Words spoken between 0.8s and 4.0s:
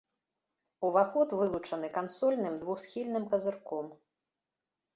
Уваход вылучаны кансольным двухсхільным казырком.